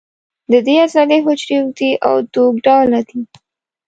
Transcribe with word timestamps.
د 0.51 0.53
دې 0.65 0.75
عضلې 0.83 1.17
حجرې 1.25 1.55
اوږدې 1.61 1.91
او 2.07 2.15
دوک 2.33 2.55
ډوله 2.65 2.99
دي. 3.09 3.21